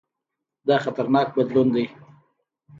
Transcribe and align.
دا 0.67 0.75
خطرناک 0.83 1.27
بدلون 1.35 1.67
دی. 1.75 1.85